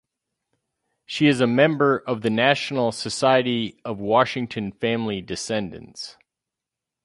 She 1.05 1.27
is 1.27 1.41
a 1.41 1.45
member 1.45 1.99
of 1.99 2.23
the 2.23 2.31
National 2.31 2.91
Society 2.91 3.79
of 3.85 3.99
Washington 3.99 4.71
Family 4.71 5.21
Descendants. 5.21 6.17